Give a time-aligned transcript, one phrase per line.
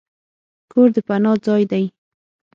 [0.71, 1.85] کور د پناه ځای دی.